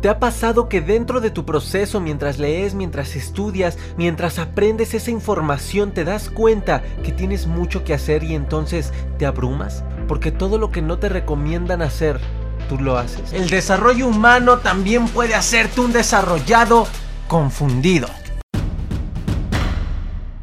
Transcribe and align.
¿Te 0.00 0.08
ha 0.08 0.20
pasado 0.20 0.68
que 0.68 0.80
dentro 0.80 1.20
de 1.20 1.32
tu 1.32 1.44
proceso, 1.44 2.00
mientras 2.00 2.38
lees, 2.38 2.74
mientras 2.74 3.16
estudias, 3.16 3.78
mientras 3.96 4.38
aprendes 4.38 4.94
esa 4.94 5.10
información, 5.10 5.90
te 5.90 6.04
das 6.04 6.30
cuenta 6.30 6.84
que 7.02 7.10
tienes 7.10 7.48
mucho 7.48 7.82
que 7.82 7.94
hacer 7.94 8.22
y 8.22 8.36
entonces 8.36 8.92
te 9.18 9.26
abrumas? 9.26 9.82
Porque 10.06 10.30
todo 10.30 10.56
lo 10.56 10.70
que 10.70 10.82
no 10.82 10.98
te 10.98 11.08
recomiendan 11.08 11.82
hacer, 11.82 12.20
tú 12.68 12.78
lo 12.78 12.96
haces. 12.96 13.32
El 13.32 13.50
desarrollo 13.50 14.06
humano 14.06 14.58
también 14.58 15.08
puede 15.08 15.34
hacerte 15.34 15.80
un 15.80 15.92
desarrollado 15.92 16.86
confundido. 17.26 18.06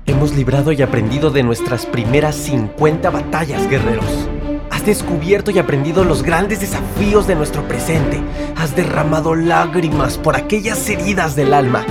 Hemos 0.05 0.35
librado 0.35 0.73
y 0.73 0.81
aprendido 0.81 1.31
de 1.31 1.43
nuestras 1.43 1.85
primeras 1.85 2.35
50 2.35 3.09
batallas, 3.09 3.69
guerreros. 3.69 4.27
Descubierto 4.85 5.49
y 5.49 5.57
aprendido 5.57 6.03
los 6.03 6.21
grandes 6.21 6.59
desafíos 6.59 7.25
de 7.25 7.33
nuestro 7.33 7.67
presente. 7.67 8.21
Has 8.55 8.75
derramado 8.75 9.33
lágrimas 9.33 10.19
por 10.19 10.35
aquellas 10.35 10.87
heridas 10.87 11.35
del 11.35 11.55
alma. 11.55 11.83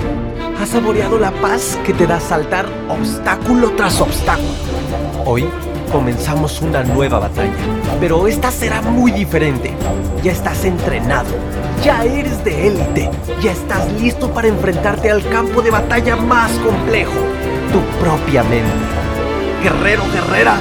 Has 0.61 0.69
saboreado 0.69 1.19
la 1.19 1.33
paz 1.33 1.77
que 1.85 1.93
te 1.93 2.07
da 2.07 2.21
saltar 2.21 2.66
obstáculo 2.88 3.73
tras 3.73 4.01
obstáculo. 4.01 4.49
Hoy 5.25 5.45
comenzamos 5.91 6.62
una 6.62 6.85
nueva 6.85 7.19
batalla, 7.19 7.52
pero 7.99 8.29
esta 8.29 8.52
será 8.52 8.80
muy 8.80 9.11
diferente. 9.11 9.74
Ya 10.23 10.30
estás 10.30 10.65
entrenado, 10.65 11.30
ya 11.83 12.05
eres 12.05 12.45
de 12.45 12.69
élite, 12.69 13.11
ya 13.43 13.51
estás 13.51 13.93
listo 13.95 14.33
para 14.33 14.47
enfrentarte 14.47 15.11
al 15.11 15.29
campo 15.30 15.63
de 15.63 15.73
batalla 15.73 16.15
más 16.15 16.52
complejo, 16.61 17.13
tu 17.73 17.80
propia 17.99 18.45
mente. 18.45 18.73
Guerrero, 19.65 20.05
guerrera, 20.13 20.59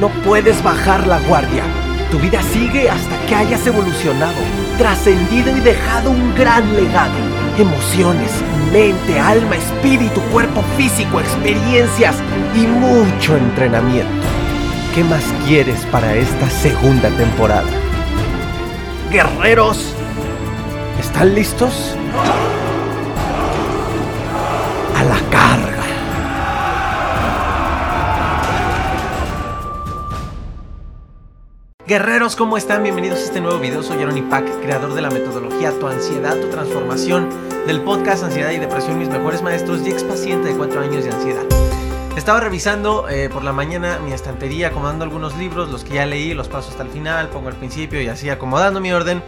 no 0.00 0.08
puedes 0.24 0.62
bajar 0.62 1.06
la 1.06 1.20
guardia. 1.20 1.62
Tu 2.10 2.18
vida 2.18 2.42
sigue 2.42 2.88
hasta 2.88 3.16
que 3.26 3.34
hayas 3.34 3.64
evolucionado, 3.66 4.34
trascendido 4.78 5.54
y 5.56 5.60
dejado 5.60 6.10
un 6.10 6.34
gran 6.34 6.74
legado. 6.74 7.12
Emociones, 7.58 8.32
mente, 8.72 9.20
alma, 9.20 9.56
espíritu, 9.56 10.20
cuerpo 10.32 10.62
físico, 10.76 11.20
experiencias 11.20 12.16
y 12.56 12.66
mucho 12.66 13.36
entrenamiento. 13.36 14.26
¿Qué 14.94 15.04
más 15.04 15.22
quieres 15.46 15.84
para 15.92 16.16
esta 16.16 16.48
segunda 16.48 17.10
temporada? 17.10 17.68
Guerreros, 19.12 19.94
¿están 20.98 21.34
listos? 21.34 21.94
Guerreros, 31.90 32.36
¿cómo 32.36 32.56
están? 32.56 32.84
Bienvenidos 32.84 33.18
a 33.18 33.24
este 33.24 33.40
nuevo 33.40 33.58
video. 33.58 33.82
Soy 33.82 34.00
Aaron 34.00 34.30
Pack, 34.30 34.60
creador 34.62 34.94
de 34.94 35.00
la 35.00 35.10
metodología 35.10 35.76
Tu 35.76 35.88
Ansiedad, 35.88 36.36
Tu 36.36 36.48
Transformación, 36.48 37.28
del 37.66 37.80
podcast 37.80 38.22
Ansiedad 38.22 38.52
y 38.52 38.58
Depresión, 38.58 38.96
mis 38.96 39.08
mejores 39.08 39.42
maestros 39.42 39.84
y 39.84 39.90
ex 39.90 40.04
paciente 40.04 40.50
de 40.50 40.56
4 40.56 40.82
años 40.82 41.02
de 41.02 41.10
ansiedad. 41.10 41.42
Estaba 42.16 42.38
revisando 42.38 43.08
eh, 43.08 43.28
por 43.28 43.42
la 43.42 43.52
mañana 43.52 43.98
mi 44.04 44.12
estantería, 44.12 44.68
acomodando 44.68 45.02
algunos 45.02 45.36
libros, 45.36 45.68
los 45.68 45.82
que 45.82 45.94
ya 45.94 46.06
leí, 46.06 46.32
los 46.32 46.46
paso 46.46 46.70
hasta 46.70 46.84
el 46.84 46.90
final, 46.90 47.28
pongo 47.30 47.48
al 47.48 47.56
principio 47.56 48.00
y 48.00 48.06
así 48.06 48.30
acomodando 48.30 48.80
mi 48.80 48.92
orden. 48.92 49.20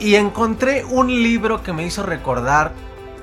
Y 0.00 0.14
encontré 0.14 0.82
un 0.82 1.08
libro 1.08 1.62
que 1.62 1.74
me 1.74 1.84
hizo 1.84 2.02
recordar 2.02 2.72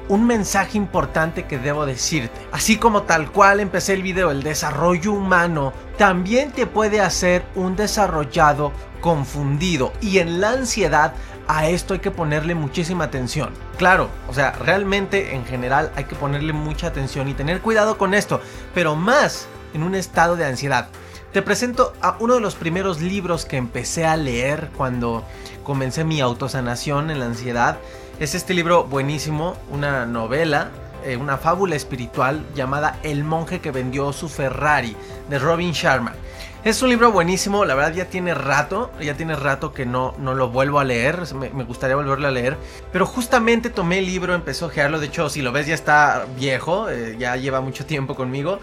un 0.09 0.26
mensaje 0.28 0.78
importante 0.78 1.46
que 1.46 1.58
debo 1.58 1.86
decirte. 1.86 2.40
Así 2.52 2.78
como 2.78 3.04
tal 3.04 3.32
cual 3.32 3.59
empecé 3.59 3.94
el 3.94 4.04
video, 4.04 4.32
el 4.32 4.44
desarrollo 4.44 5.14
humano 5.14 5.73
también 5.98 6.52
te 6.52 6.68
puede 6.68 7.02
hacer 7.02 7.44
un 7.56 7.76
desarrollado 7.76 8.72
confundido. 9.02 9.94
Y 10.02 10.20
en 10.20 10.42
la 10.42 10.52
ansiedad 10.52 11.14
a 11.48 11.68
esto 11.68 11.94
hay 11.94 12.00
que 12.00 12.12
ponerle 12.12 12.56
muchísima 12.56 13.06
atención. 13.06 13.50
Claro, 13.78 14.10
o 14.30 14.34
sea, 14.34 14.52
realmente 14.52 15.36
en 15.36 15.45
general 15.45 15.92
hay 15.95 16.06
que 16.06 16.16
ponerle 16.16 16.54
mucha 16.54 16.88
atención 16.88 17.28
y 17.28 17.34
tener 17.34 17.62
cuidado 17.62 17.98
con 17.98 18.14
esto, 18.14 18.42
pero 18.73 18.95
más 18.95 19.48
en 19.73 19.84
un 19.84 19.95
estado 19.95 20.36
de 20.36 20.45
ansiedad. 20.45 20.88
Te 21.33 21.42
presento 21.42 21.94
a 22.02 22.16
uno 22.20 22.36
de 22.36 22.42
los 22.42 22.54
primeros 22.56 23.02
libros 23.02 23.45
que 23.45 23.58
empecé 23.58 24.06
a 24.06 24.16
leer 24.16 24.70
cuando 24.77 25.26
comencé 25.64 26.04
mi 26.04 26.22
autosanación 26.22 27.10
en 27.10 27.20
la 27.20 27.26
ansiedad 27.26 27.80
es 28.20 28.36
este 28.36 28.54
libro 28.54 28.84
buenísimo, 28.84 29.56
una 29.72 30.06
novela, 30.06 30.70
eh, 31.04 31.18
una 31.18 31.38
fábula 31.38 31.76
espiritual 31.76 32.46
llamada 32.56 33.00
El 33.04 33.24
monje 33.24 33.60
que 33.60 33.72
vendió 33.72 34.14
su 34.14 34.30
Ferrari, 34.30 34.96
de 35.30 35.40
Robin 35.40 35.72
Sharma. 35.72 36.14
Es 36.64 36.82
un 36.82 36.90
libro 36.90 37.12
buenísimo, 37.12 37.66
la 37.66 37.76
verdad 37.76 37.94
ya 37.94 38.06
tiene 38.06 38.34
rato, 38.34 38.90
ya 39.02 39.16
tiene 39.16 39.36
rato 39.36 39.74
que 39.74 39.86
no, 39.86 40.14
no 40.18 40.34
lo 40.34 40.50
vuelvo 40.50 40.80
a 40.80 40.86
leer, 40.86 41.20
me, 41.36 41.64
gustaría 41.66 41.98
volverlo 41.98 42.28
a 42.28 42.32
leer, 42.32 42.56
pero 42.94 43.06
justamente 43.06 43.70
tomé 43.70 44.00
el 44.00 44.06
libro, 44.06 44.34
empecé 44.34 44.64
a 44.64 44.68
ojearlo, 44.68 45.02
de 45.02 45.08
hecho 45.08 45.28
si 45.30 45.42
lo 45.42 45.52
ves 45.52 45.68
ya 45.68 45.74
está 45.74 46.26
viejo, 46.38 46.90
eh, 46.90 47.18
ya 47.20 47.36
lleva 47.36 47.60
mucho 47.60 47.86
tiempo 47.86 48.16
conmigo, 48.16 48.60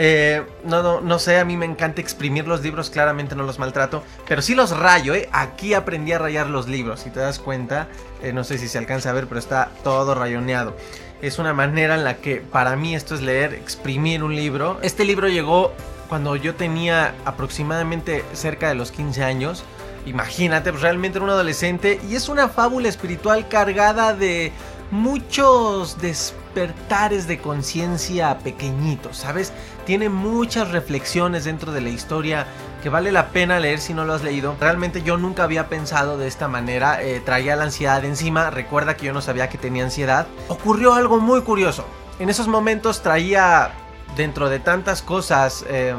eh, 0.00 0.44
no, 0.62 0.80
no, 0.80 1.00
no 1.00 1.18
sé, 1.18 1.40
a 1.40 1.44
mí 1.44 1.56
me 1.56 1.66
encanta 1.66 2.00
exprimir 2.00 2.46
los 2.46 2.62
libros, 2.62 2.88
claramente 2.88 3.34
no 3.34 3.42
los 3.42 3.58
maltrato, 3.58 4.04
pero 4.28 4.42
sí 4.42 4.54
los 4.54 4.70
rayo, 4.70 5.12
¿eh? 5.12 5.28
Aquí 5.32 5.74
aprendí 5.74 6.12
a 6.12 6.18
rayar 6.18 6.48
los 6.48 6.68
libros, 6.68 7.00
si 7.00 7.10
te 7.10 7.18
das 7.18 7.40
cuenta, 7.40 7.88
eh, 8.22 8.32
no 8.32 8.44
sé 8.44 8.58
si 8.58 8.68
se 8.68 8.78
alcanza 8.78 9.10
a 9.10 9.12
ver, 9.12 9.26
pero 9.26 9.40
está 9.40 9.72
todo 9.82 10.14
rayoneado. 10.14 10.76
Es 11.20 11.40
una 11.40 11.52
manera 11.52 11.96
en 11.96 12.04
la 12.04 12.18
que 12.18 12.36
para 12.36 12.76
mí 12.76 12.94
esto 12.94 13.16
es 13.16 13.22
leer, 13.22 13.54
exprimir 13.54 14.22
un 14.22 14.36
libro. 14.36 14.78
Este 14.82 15.04
libro 15.04 15.26
llegó 15.26 15.72
cuando 16.08 16.36
yo 16.36 16.54
tenía 16.54 17.12
aproximadamente 17.24 18.24
cerca 18.34 18.68
de 18.68 18.76
los 18.76 18.92
15 18.92 19.24
años. 19.24 19.64
Imagínate, 20.06 20.70
pues 20.70 20.80
realmente 20.80 21.18
era 21.18 21.24
un 21.24 21.30
adolescente 21.30 22.00
y 22.08 22.14
es 22.14 22.28
una 22.28 22.48
fábula 22.48 22.88
espiritual 22.88 23.48
cargada 23.48 24.14
de 24.14 24.52
muchos 24.90 26.00
despertares 26.00 27.26
de 27.26 27.38
conciencia 27.38 28.38
pequeñitos, 28.38 29.18
¿sabes? 29.18 29.52
Tiene 29.88 30.10
muchas 30.10 30.70
reflexiones 30.70 31.44
dentro 31.44 31.72
de 31.72 31.80
la 31.80 31.88
historia 31.88 32.46
que 32.82 32.90
vale 32.90 33.10
la 33.10 33.28
pena 33.28 33.58
leer 33.58 33.80
si 33.80 33.94
no 33.94 34.04
lo 34.04 34.12
has 34.12 34.22
leído. 34.22 34.54
Realmente 34.60 35.02
yo 35.02 35.16
nunca 35.16 35.44
había 35.44 35.70
pensado 35.70 36.18
de 36.18 36.28
esta 36.28 36.46
manera, 36.46 37.02
eh, 37.02 37.22
traía 37.24 37.56
la 37.56 37.64
ansiedad 37.64 38.04
encima, 38.04 38.50
recuerda 38.50 38.98
que 38.98 39.06
yo 39.06 39.14
no 39.14 39.22
sabía 39.22 39.48
que 39.48 39.56
tenía 39.56 39.84
ansiedad. 39.84 40.26
Ocurrió 40.48 40.92
algo 40.92 41.20
muy 41.20 41.40
curioso. 41.40 41.86
En 42.18 42.28
esos 42.28 42.48
momentos 42.48 43.00
traía 43.00 43.70
dentro 44.14 44.50
de 44.50 44.58
tantas 44.58 45.00
cosas 45.00 45.64
eh, 45.70 45.94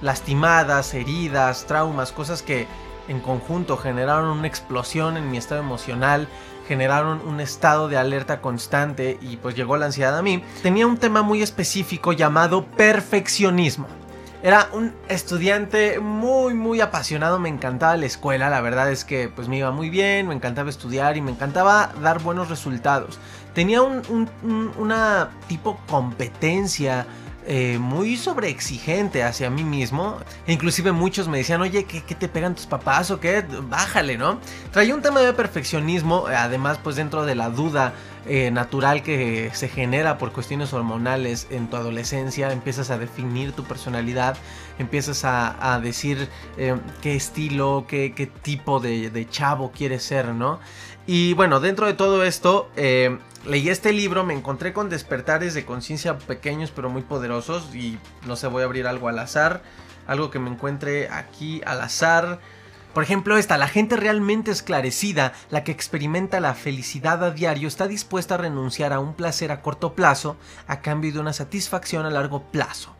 lastimadas, 0.00 0.92
heridas, 0.92 1.64
traumas, 1.64 2.10
cosas 2.10 2.42
que 2.42 2.66
en 3.06 3.20
conjunto 3.20 3.76
generaron 3.76 4.36
una 4.36 4.48
explosión 4.48 5.16
en 5.16 5.30
mi 5.30 5.38
estado 5.38 5.60
emocional, 5.60 6.26
generaron 6.68 7.22
un 7.26 7.40
estado 7.40 7.88
de 7.88 7.96
alerta 7.96 8.42
constante 8.42 9.18
y 9.22 9.38
pues 9.38 9.56
llegó 9.56 9.78
la 9.78 9.86
ansiedad 9.86 10.16
a 10.18 10.22
mí, 10.22 10.44
tenía 10.62 10.86
un 10.86 10.98
tema 10.98 11.22
muy 11.22 11.40
específico 11.40 12.12
llamado 12.12 12.66
perfeccionismo. 12.66 13.86
Era 14.42 14.68
un 14.72 14.92
estudiante 15.08 15.98
muy 15.98 16.54
muy 16.54 16.80
apasionado, 16.80 17.40
me 17.40 17.48
encantaba 17.48 17.96
la 17.96 18.06
escuela, 18.06 18.50
la 18.50 18.60
verdad 18.60 18.92
es 18.92 19.04
que 19.04 19.28
pues 19.28 19.48
me 19.48 19.56
iba 19.56 19.72
muy 19.72 19.88
bien, 19.90 20.28
me 20.28 20.34
encantaba 20.34 20.70
estudiar 20.70 21.16
y 21.16 21.22
me 21.22 21.32
encantaba 21.32 21.90
dar 22.02 22.22
buenos 22.22 22.48
resultados. 22.48 23.18
Tenía 23.54 23.82
una 23.82 25.30
tipo 25.48 25.80
competencia 25.88 27.06
eh, 27.50 27.78
muy 27.78 28.18
sobreexigente 28.18 29.22
hacia 29.22 29.48
mí 29.48 29.64
mismo. 29.64 30.18
Inclusive 30.46 30.92
muchos 30.92 31.28
me 31.28 31.38
decían, 31.38 31.62
oye, 31.62 31.84
¿qué, 31.84 32.14
te 32.14 32.28
pegan 32.28 32.54
tus 32.54 32.66
papás 32.66 33.10
o 33.10 33.20
qué? 33.20 33.42
Bájale, 33.62 34.18
¿no? 34.18 34.38
Traía 34.70 34.94
un 34.94 35.00
tema 35.00 35.20
de 35.20 35.32
perfeccionismo, 35.32 36.26
además 36.26 36.78
pues 36.84 36.96
dentro 36.96 37.24
de 37.24 37.34
la 37.34 37.48
duda 37.48 37.94
eh, 38.28 38.50
natural 38.50 39.02
que 39.02 39.50
se 39.54 39.68
genera 39.68 40.18
por 40.18 40.32
cuestiones 40.32 40.72
hormonales 40.72 41.46
en 41.50 41.68
tu 41.68 41.76
adolescencia, 41.76 42.52
empiezas 42.52 42.90
a 42.90 42.98
definir 42.98 43.52
tu 43.52 43.64
personalidad, 43.64 44.36
empiezas 44.78 45.24
a, 45.24 45.80
decir 45.82 46.28
eh, 46.56 46.76
qué 47.02 47.16
estilo, 47.16 47.86
qué, 47.88 48.12
qué 48.14 48.26
tipo 48.26 48.80
de, 48.80 49.10
de, 49.10 49.28
chavo 49.28 49.72
quieres 49.72 50.02
ser, 50.02 50.26
¿no? 50.28 50.60
Y 51.06 51.32
bueno, 51.34 51.58
dentro 51.60 51.86
de 51.86 51.94
todo 51.94 52.22
esto, 52.22 52.70
leí 52.76 53.68
este 53.68 53.92
libro, 53.92 54.24
me 54.24 54.34
encontré 54.34 54.72
con 54.74 54.90
despertares 54.90 55.54
de 55.54 55.64
conciencia 55.64 56.18
pequeños 56.18 56.70
pero 56.70 56.90
muy 56.90 57.02
poderosos 57.02 57.74
y 57.74 57.98
no 58.26 58.36
sé, 58.36 58.46
voy 58.46 58.62
a 58.62 58.66
abrir 58.66 58.86
algo 58.86 59.08
al 59.08 59.18
azar, 59.18 59.62
algo 60.06 60.30
que 60.30 60.38
me 60.38 60.50
encuentre 60.50 61.08
aquí 61.08 61.62
al 61.64 61.80
azar. 61.80 62.40
Por 62.98 63.04
ejemplo, 63.04 63.38
esta, 63.38 63.58
la 63.58 63.68
gente 63.68 63.94
realmente 63.94 64.50
esclarecida, 64.50 65.32
la 65.50 65.62
que 65.62 65.70
experimenta 65.70 66.40
la 66.40 66.54
felicidad 66.54 67.22
a 67.22 67.30
diario, 67.30 67.68
está 67.68 67.86
dispuesta 67.86 68.34
a 68.34 68.38
renunciar 68.38 68.92
a 68.92 68.98
un 68.98 69.14
placer 69.14 69.52
a 69.52 69.62
corto 69.62 69.94
plazo 69.94 70.36
a 70.66 70.80
cambio 70.80 71.12
de 71.12 71.20
una 71.20 71.32
satisfacción 71.32 72.06
a 72.06 72.10
largo 72.10 72.50
plazo. 72.50 72.96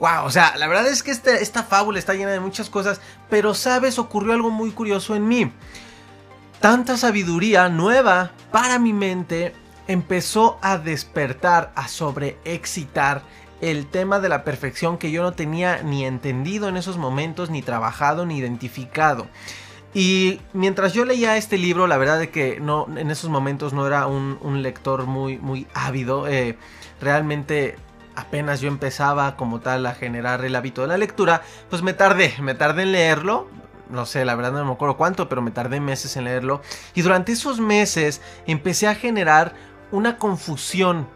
Wow, 0.00 0.26
o 0.26 0.30
sea, 0.30 0.54
la 0.58 0.66
verdad 0.66 0.86
es 0.86 1.02
que 1.02 1.12
este, 1.12 1.42
esta 1.42 1.62
fábula 1.62 1.98
está 1.98 2.12
llena 2.12 2.30
de 2.30 2.40
muchas 2.40 2.68
cosas, 2.68 3.00
pero 3.30 3.54
sabes, 3.54 3.98
ocurrió 3.98 4.34
algo 4.34 4.50
muy 4.50 4.70
curioso 4.70 5.16
en 5.16 5.26
mí. 5.26 5.50
Tanta 6.60 6.98
sabiduría 6.98 7.70
nueva 7.70 8.32
para 8.50 8.78
mi 8.78 8.92
mente 8.92 9.54
empezó 9.88 10.58
a 10.60 10.76
despertar, 10.76 11.72
a 11.74 11.88
sobreexcitar 11.88 13.22
el 13.62 13.86
tema 13.86 14.18
de 14.18 14.28
la 14.28 14.42
perfección 14.44 14.98
que 14.98 15.12
yo 15.12 15.22
no 15.22 15.32
tenía 15.32 15.82
ni 15.84 16.04
entendido 16.04 16.68
en 16.68 16.76
esos 16.76 16.98
momentos, 16.98 17.48
ni 17.48 17.62
trabajado, 17.62 18.26
ni 18.26 18.36
identificado. 18.36 19.28
Y 19.94 20.40
mientras 20.52 20.94
yo 20.94 21.04
leía 21.04 21.36
este 21.36 21.58
libro, 21.58 21.86
la 21.86 21.96
verdad 21.96 22.20
es 22.22 22.30
que 22.30 22.58
no, 22.60 22.88
en 22.96 23.10
esos 23.10 23.30
momentos 23.30 23.72
no 23.72 23.86
era 23.86 24.06
un, 24.06 24.62
lector 24.62 25.06
muy, 25.06 25.38
muy 25.38 25.68
ávido. 25.74 26.26
Eh, 26.26 26.58
realmente 27.00 27.76
apenas 28.16 28.60
yo 28.60 28.68
empezaba 28.68 29.36
como 29.36 29.60
tal 29.60 29.86
a 29.86 29.94
generar 29.94 30.44
el 30.44 30.56
hábito 30.56 30.82
de 30.82 30.88
la 30.88 30.98
lectura, 30.98 31.42
pues 31.70 31.82
me 31.82 31.92
tardé, 31.92 32.34
me 32.40 32.54
tardé 32.54 32.82
en 32.82 32.92
leerlo. 32.92 33.48
No 33.90 34.06
sé, 34.06 34.24
la 34.24 34.34
verdad 34.34 34.52
no 34.52 34.64
me 34.64 34.72
acuerdo 34.72 34.96
cuánto, 34.96 35.28
pero 35.28 35.40
me 35.40 35.52
tardé 35.52 35.78
meses 35.78 36.16
en 36.16 36.24
leerlo. 36.24 36.62
Y 36.94 37.02
durante 37.02 37.30
esos 37.30 37.60
meses 37.60 38.22
empecé 38.46 38.88
a 38.88 38.96
generar 38.96 39.54
una 39.92 40.16
confusión 40.16 41.06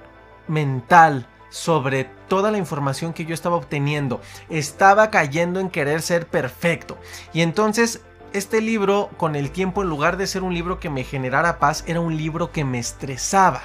mental 0.46 1.26
sobre 1.50 2.04
toda 2.28 2.50
la 2.50 2.58
información 2.58 3.12
que 3.12 3.24
yo 3.24 3.34
estaba 3.34 3.56
obteniendo. 3.56 4.20
Estaba 4.48 5.10
cayendo 5.10 5.60
en 5.60 5.70
querer 5.70 6.02
ser 6.02 6.26
perfecto. 6.26 6.98
Y 7.32 7.42
entonces 7.42 8.02
este 8.32 8.60
libro, 8.60 9.10
con 9.16 9.34
el 9.34 9.50
tiempo, 9.50 9.82
en 9.82 9.88
lugar 9.88 10.16
de 10.16 10.26
ser 10.26 10.42
un 10.42 10.52
libro 10.52 10.78
que 10.78 10.90
me 10.90 11.04
generara 11.04 11.58
paz, 11.58 11.84
era 11.86 12.00
un 12.00 12.16
libro 12.16 12.52
que 12.52 12.64
me 12.64 12.78
estresaba. 12.78 13.62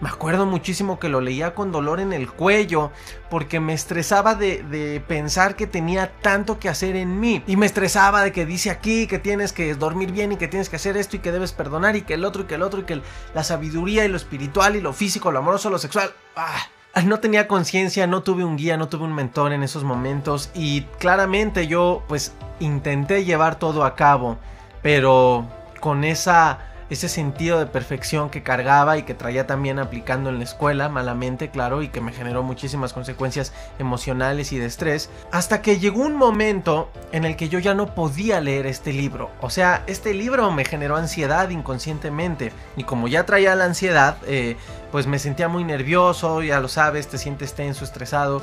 Me 0.00 0.08
acuerdo 0.08 0.46
muchísimo 0.46 0.98
que 0.98 1.08
lo 1.08 1.20
leía 1.20 1.54
con 1.54 1.70
dolor 1.70 2.00
en 2.00 2.12
el 2.12 2.28
cuello 2.28 2.90
porque 3.30 3.60
me 3.60 3.72
estresaba 3.72 4.34
de, 4.34 5.00
pensar 5.06 5.54
que 5.54 5.68
tenía 5.68 6.10
tanto 6.20 6.58
que 6.58 6.68
hacer 6.68 6.96
en 6.96 7.20
mí. 7.20 7.44
Y 7.46 7.56
me 7.56 7.66
estresaba 7.66 8.22
de 8.22 8.32
que 8.32 8.44
dice 8.44 8.70
aquí 8.70 9.06
que 9.06 9.20
tienes 9.20 9.52
que 9.52 9.74
dormir 9.76 10.10
bien 10.10 10.32
y 10.32 10.36
que 10.36 10.48
tienes 10.48 10.68
que 10.68 10.76
hacer 10.76 10.96
esto 10.96 11.16
y 11.16 11.20
que 11.20 11.30
debes 11.30 11.52
perdonar 11.52 11.94
y 11.94 12.02
que 12.02 12.14
el 12.14 12.24
otro 12.24 12.42
y 12.42 12.46
que 12.46 12.56
el 12.56 12.62
otro 12.62 12.80
y 12.80 12.84
que 12.84 13.00
la 13.32 13.44
sabiduría 13.44 14.04
y 14.04 14.08
lo 14.08 14.16
espiritual 14.16 14.74
y 14.74 14.80
lo 14.80 14.92
físico, 14.92 15.30
lo 15.30 15.38
amoroso, 15.38 15.70
lo 15.70 15.78
sexual. 15.78 16.12
¡Ah! 16.34 16.66
No 17.04 17.20
tenía 17.20 17.48
conciencia, 17.48 18.06
no 18.06 18.22
tuve 18.22 18.44
un 18.44 18.56
guía, 18.56 18.76
no 18.76 18.88
tuve 18.88 19.04
un 19.04 19.14
mentor 19.14 19.52
en 19.52 19.62
esos 19.62 19.84
momentos 19.84 20.50
y 20.54 20.82
claramente 20.98 21.66
yo 21.66 22.02
pues 22.06 22.32
intenté 22.60 23.24
llevar 23.24 23.58
todo 23.58 23.84
a 23.84 23.94
cabo, 23.94 24.36
pero 24.82 25.46
con 25.80 26.04
esa 26.04 26.71
ese 26.92 27.08
sentido 27.08 27.58
de 27.58 27.66
perfección 27.66 28.30
que 28.30 28.42
cargaba 28.42 28.98
y 28.98 29.02
que 29.02 29.14
traía 29.14 29.46
también 29.46 29.78
aplicando 29.78 30.30
en 30.30 30.38
la 30.38 30.44
escuela, 30.44 30.88
malamente, 30.88 31.50
claro, 31.50 31.82
y 31.82 31.88
que 31.88 32.00
me 32.00 32.12
generó 32.12 32.42
muchísimas 32.42 32.92
consecuencias 32.92 33.52
emocionales 33.78 34.52
y 34.52 34.58
de 34.58 34.66
estrés, 34.66 35.10
hasta 35.30 35.62
que 35.62 35.78
llegó 35.78 36.02
un 36.02 36.16
momento 36.16 36.90
en 37.12 37.24
el 37.24 37.36
que 37.36 37.48
yo 37.48 37.58
ya 37.58 37.74
no 37.74 37.94
podía 37.94 38.40
leer 38.40 38.66
este 38.66 38.92
libro. 38.92 39.30
O 39.40 39.50
sea, 39.50 39.84
este 39.86 40.12
libro 40.14 40.50
me 40.50 40.64
generó 40.64 40.96
ansiedad 40.96 41.48
inconscientemente, 41.50 42.52
y 42.76 42.84
como 42.84 43.08
ya 43.08 43.24
traía 43.24 43.54
la 43.54 43.64
ansiedad, 43.64 44.16
eh, 44.26 44.56
pues 44.90 45.06
me 45.06 45.18
sentía 45.18 45.48
muy 45.48 45.64
nervioso, 45.64 46.42
ya 46.42 46.60
lo 46.60 46.68
sabes, 46.68 47.08
te 47.08 47.16
sientes 47.16 47.54
tenso, 47.54 47.84
estresado. 47.84 48.42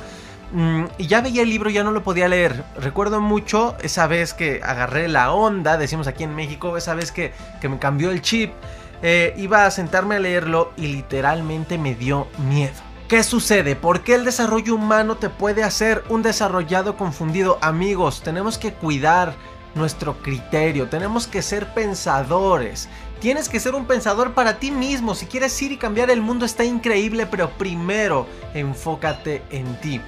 Mm, 0.52 0.84
y 0.98 1.06
ya 1.06 1.20
veía 1.20 1.42
el 1.42 1.48
libro, 1.48 1.70
ya 1.70 1.84
no 1.84 1.92
lo 1.92 2.02
podía 2.02 2.28
leer. 2.28 2.64
Recuerdo 2.76 3.20
mucho 3.20 3.76
esa 3.82 4.06
vez 4.06 4.34
que 4.34 4.60
agarré 4.62 5.08
la 5.08 5.32
onda, 5.32 5.76
decimos 5.76 6.06
aquí 6.06 6.24
en 6.24 6.34
México, 6.34 6.76
esa 6.76 6.94
vez 6.94 7.12
que, 7.12 7.32
me 7.62 7.78
cambió 7.78 8.10
el 8.10 8.22
chip. 8.22 8.52
Eh, 9.02 9.34
iba 9.38 9.64
a 9.64 9.70
sentarme 9.70 10.16
a 10.16 10.20
leerlo 10.20 10.72
y 10.76 10.88
literalmente 10.88 11.78
me 11.78 11.94
dio 11.94 12.26
miedo. 12.38 12.74
¿Qué 13.08 13.24
sucede? 13.24 13.74
¿Por 13.74 14.02
qué 14.02 14.14
el 14.14 14.24
desarrollo 14.24 14.74
humano 14.74 15.16
te 15.16 15.30
puede 15.30 15.64
hacer 15.64 16.04
un 16.08 16.22
desarrollado 16.22 16.96
confundido? 16.96 17.58
Amigos, 17.60 18.22
tenemos 18.22 18.58
que 18.58 18.72
cuidar 18.72 19.34
nuestro 19.74 20.18
criterio, 20.22 20.88
tenemos 20.88 21.26
que 21.26 21.42
ser 21.42 21.72
pensadores. 21.74 22.88
Tienes 23.20 23.48
que 23.48 23.60
ser 23.60 23.74
un 23.74 23.86
pensador 23.86 24.32
para 24.32 24.58
ti 24.58 24.70
mismo. 24.70 25.14
Si 25.14 25.26
quieres 25.26 25.60
ir 25.60 25.72
y 25.72 25.76
cambiar 25.76 26.10
el 26.10 26.22
mundo 26.22 26.46
está 26.46 26.64
increíble, 26.64 27.26
pero 27.26 27.50
primero 27.50 28.26
enfócate 28.54 29.42
en 29.50 29.78
ti. 29.80 30.00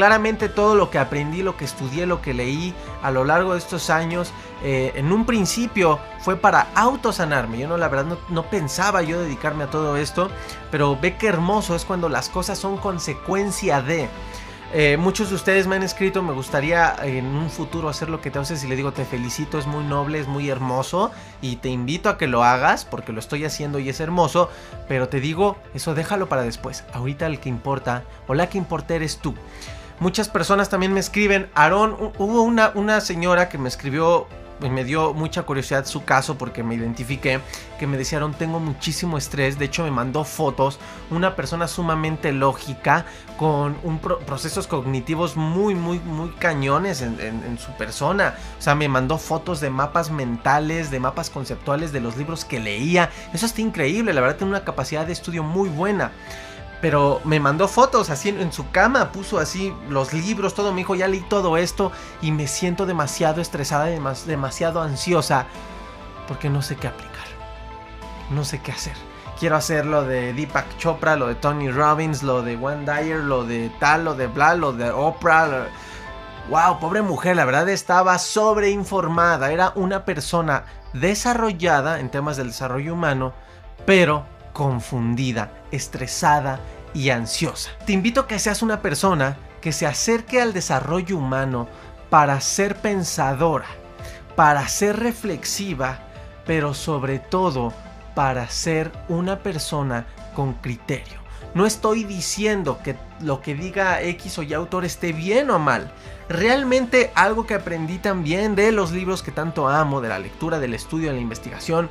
Claramente 0.00 0.48
todo 0.48 0.76
lo 0.76 0.88
que 0.88 0.98
aprendí, 0.98 1.42
lo 1.42 1.58
que 1.58 1.66
estudié, 1.66 2.06
lo 2.06 2.22
que 2.22 2.32
leí 2.32 2.72
a 3.02 3.10
lo 3.10 3.22
largo 3.22 3.52
de 3.52 3.58
estos 3.58 3.90
años, 3.90 4.32
eh, 4.64 4.92
en 4.94 5.12
un 5.12 5.26
principio 5.26 5.98
fue 6.20 6.36
para 6.36 6.68
autosanarme. 6.74 7.58
Yo 7.58 7.68
no, 7.68 7.76
la 7.76 7.88
verdad, 7.88 8.16
no, 8.30 8.42
pensaba 8.44 9.02
yo 9.02 9.20
dedicarme 9.20 9.64
a 9.64 9.66
todo 9.66 9.98
esto, 9.98 10.30
pero 10.70 10.98
ve 10.98 11.18
que 11.18 11.26
hermoso 11.26 11.74
es 11.74 11.84
cuando 11.84 12.08
las 12.08 12.30
cosas 12.30 12.58
son 12.58 12.78
consecuencia 12.78 13.82
de... 13.82 14.08
Eh, 14.72 14.96
muchos 14.96 15.28
de 15.28 15.34
ustedes 15.34 15.66
me 15.66 15.76
han 15.76 15.82
escrito, 15.82 16.22
me 16.22 16.32
gustaría 16.32 16.96
en 17.02 17.26
un 17.26 17.50
futuro 17.50 17.90
hacer 17.90 18.08
lo 18.08 18.22
que 18.22 18.30
te 18.30 18.38
haces 18.38 18.64
y 18.64 18.68
le 18.68 18.76
digo, 18.76 18.92
te 18.92 19.04
felicito, 19.04 19.58
es 19.58 19.66
muy 19.66 19.84
noble, 19.84 20.18
es 20.18 20.28
muy 20.28 20.48
hermoso 20.48 21.10
y 21.42 21.56
te 21.56 21.68
invito 21.68 22.08
a 22.08 22.16
que 22.16 22.26
lo 22.26 22.42
hagas 22.42 22.86
porque 22.86 23.12
lo 23.12 23.20
estoy 23.20 23.44
haciendo 23.44 23.78
y 23.78 23.90
es 23.90 24.00
hermoso, 24.00 24.48
pero 24.88 25.10
te 25.10 25.20
digo, 25.20 25.58
eso 25.74 25.94
déjalo 25.94 26.30
para 26.30 26.42
después. 26.42 26.84
Ahorita 26.94 27.26
el 27.26 27.38
que 27.38 27.50
importa 27.50 28.04
o 28.28 28.32
la 28.32 28.48
que 28.48 28.56
importa 28.56 28.94
eres 28.94 29.18
tú. 29.18 29.34
Muchas 30.00 30.30
personas 30.30 30.70
también 30.70 30.94
me 30.94 31.00
escriben, 31.00 31.50
Aarón, 31.54 31.94
hubo 32.16 32.42
una, 32.42 32.72
una 32.74 33.02
señora 33.02 33.50
que 33.50 33.58
me 33.58 33.68
escribió 33.68 34.26
me 34.68 34.84
dio 34.84 35.14
mucha 35.14 35.44
curiosidad 35.44 35.86
su 35.86 36.04
caso 36.04 36.36
porque 36.36 36.62
me 36.62 36.74
identifiqué, 36.74 37.40
que 37.78 37.86
me 37.86 37.96
decían, 37.96 38.34
tengo 38.34 38.60
muchísimo 38.60 39.16
estrés, 39.16 39.58
de 39.58 39.64
hecho 39.64 39.84
me 39.84 39.90
mandó 39.90 40.24
fotos, 40.24 40.78
una 41.10 41.34
persona 41.34 41.66
sumamente 41.66 42.32
lógica, 42.32 43.06
con 43.38 43.78
un 43.82 43.98
procesos 44.00 44.66
cognitivos 44.66 45.36
muy, 45.36 45.74
muy, 45.74 45.98
muy 46.00 46.30
cañones 46.32 47.00
en, 47.00 47.18
en 47.20 47.58
su 47.58 47.72
persona, 47.72 48.34
o 48.58 48.62
sea, 48.62 48.74
me 48.74 48.88
mandó 48.88 49.16
fotos 49.16 49.60
de 49.60 49.70
mapas 49.70 50.10
mentales, 50.10 50.90
de 50.90 51.00
mapas 51.00 51.30
conceptuales 51.30 51.92
de 51.92 52.00
los 52.00 52.18
libros 52.18 52.44
que 52.44 52.60
leía, 52.60 53.10
eso 53.32 53.46
está 53.46 53.62
increíble, 53.62 54.12
la 54.12 54.20
verdad 54.20 54.36
tiene 54.36 54.50
una 54.50 54.64
capacidad 54.64 55.06
de 55.06 55.12
estudio 55.12 55.42
muy 55.42 55.70
buena. 55.70 56.12
Pero 56.80 57.20
me 57.24 57.40
mandó 57.40 57.68
fotos 57.68 58.08
así 58.08 58.30
en, 58.30 58.52
su 58.52 58.70
cama, 58.70 59.12
puso 59.12 59.38
así 59.38 59.74
los 59.88 60.12
libros, 60.12 60.54
todo. 60.54 60.72
Me 60.72 60.78
dijo, 60.78 60.94
ya 60.94 61.08
leí 61.08 61.20
todo 61.20 61.56
esto 61.56 61.92
y 62.22 62.32
me 62.32 62.46
siento 62.46 62.86
demasiado 62.86 63.40
estresada, 63.40 63.86
demasiado 64.26 64.80
ansiosa 64.80 65.46
porque 66.26 66.48
no 66.48 66.62
sé 66.62 66.76
qué 66.76 66.86
aplicar. 66.86 67.26
No 68.30 68.44
sé 68.44 68.60
qué 68.62 68.72
hacer. 68.72 68.94
Quiero 69.38 69.56
hacer 69.56 69.84
lo 69.84 70.04
de 70.04 70.32
Deepak 70.32 70.76
Chopra, 70.78 71.16
lo 71.16 71.26
de 71.26 71.34
Tony 71.34 71.70
Robbins, 71.70 72.22
lo 72.22 72.42
de 72.42 72.56
One 72.56 72.84
Dyer, 72.84 73.18
lo 73.18 73.44
de 73.44 73.70
tal, 73.78 74.04
lo 74.04 74.14
de 74.14 74.26
bla, 74.26 74.54
lo 74.54 74.72
de 74.72 74.90
Oprah. 74.90 75.66
Wow, 76.48 76.78
pobre 76.78 77.02
mujer, 77.02 77.36
la 77.36 77.44
verdad 77.44 77.68
estaba 77.68 78.18
sobreinformada. 78.18 79.50
Era 79.50 79.72
una 79.74 80.04
persona 80.04 80.64
desarrollada 80.92 82.00
en 82.00 82.10
temas 82.10 82.36
del 82.36 82.48
desarrollo 82.48 82.94
humano, 82.94 83.32
pero 83.86 84.24
confundida, 84.52 85.50
estresada 85.70 86.60
y 86.94 87.10
ansiosa. 87.10 87.70
Te 87.86 87.92
invito 87.92 88.22
a 88.22 88.26
que 88.26 88.38
seas 88.38 88.62
una 88.62 88.82
persona 88.82 89.36
que 89.60 89.72
se 89.72 89.86
acerque 89.86 90.40
al 90.40 90.52
desarrollo 90.52 91.16
humano 91.16 91.68
para 92.08 92.40
ser 92.40 92.76
pensadora, 92.76 93.66
para 94.36 94.66
ser 94.68 94.98
reflexiva, 94.98 96.00
pero 96.46 96.74
sobre 96.74 97.18
todo 97.18 97.72
para 98.14 98.48
ser 98.48 98.90
una 99.08 99.38
persona 99.38 100.06
con 100.34 100.54
criterio. 100.54 101.20
No 101.54 101.66
estoy 101.66 102.04
diciendo 102.04 102.78
que 102.82 102.96
lo 103.20 103.40
que 103.40 103.54
diga 103.54 104.02
X 104.02 104.38
o 104.38 104.42
Y 104.42 104.54
autor 104.54 104.84
esté 104.84 105.12
bien 105.12 105.50
o 105.50 105.58
mal. 105.58 105.90
Realmente 106.28 107.10
algo 107.16 107.44
que 107.44 107.54
aprendí 107.54 107.98
también 107.98 108.54
de 108.54 108.70
los 108.70 108.92
libros 108.92 109.22
que 109.22 109.32
tanto 109.32 109.68
amo, 109.68 110.00
de 110.00 110.08
la 110.08 110.20
lectura, 110.20 110.60
del 110.60 110.74
estudio, 110.74 111.08
de 111.08 111.14
la 111.14 111.20
investigación, 111.20 111.90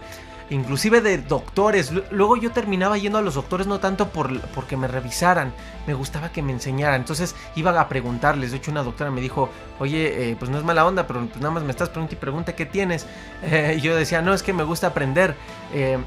inclusive 0.49 1.01
de 1.01 1.17
doctores. 1.19 1.91
Luego 2.11 2.37
yo 2.37 2.51
terminaba 2.51 2.97
yendo 2.97 3.17
a 3.17 3.21
los 3.21 3.35
doctores 3.35 3.67
no 3.67 3.79
tanto 3.79 4.09
por 4.09 4.39
porque 4.49 4.77
me 4.77 4.87
revisaran, 4.87 5.53
me 5.87 5.93
gustaba 5.93 6.31
que 6.31 6.41
me 6.41 6.51
enseñaran. 6.51 7.01
Entonces 7.01 7.35
iba 7.55 7.79
a 7.79 7.89
preguntarles. 7.89 8.51
De 8.51 8.57
hecho, 8.57 8.71
una 8.71 8.83
doctora 8.83 9.11
me 9.11 9.21
dijo, 9.21 9.49
oye, 9.79 10.31
eh, 10.31 10.35
pues 10.37 10.49
no 10.51 10.57
es 10.57 10.63
mala 10.63 10.85
onda, 10.85 11.07
pero 11.07 11.25
pues 11.25 11.37
nada 11.37 11.51
más 11.51 11.63
me 11.63 11.71
estás 11.71 11.89
preguntando 11.89 12.17
y 12.17 12.21
pregunta 12.21 12.55
qué 12.55 12.65
tienes. 12.65 13.05
Y 13.75 13.81
yo 13.81 13.95
decía, 13.95 14.21
no, 14.21 14.33
es 14.33 14.43
que 14.43 14.53
me 14.53 14.63
gusta 14.63 14.87
aprender. 14.87 15.35
Eh, 15.73 15.97